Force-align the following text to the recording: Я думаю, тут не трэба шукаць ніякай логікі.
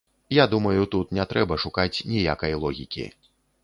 Я 0.35 0.45
думаю, 0.53 0.87
тут 0.95 1.13
не 1.19 1.27
трэба 1.35 1.61
шукаць 1.67 2.03
ніякай 2.17 2.53
логікі. 2.67 3.11